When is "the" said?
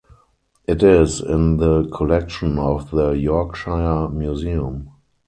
1.57-1.87, 2.89-3.11